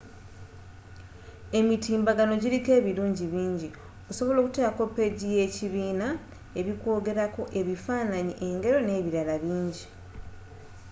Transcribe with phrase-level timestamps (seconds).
[1.59, 3.69] emitimbbagano giliko ebirungi bingi
[4.11, 6.07] osobola okutekako peegi yekibiina,
[6.59, 9.83] ebikwogerako ebifananyi engero n’ebilala bingi